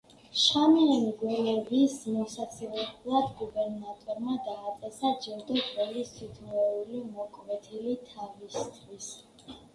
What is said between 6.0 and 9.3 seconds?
თითოეული მოკვეთილი თავისთვის.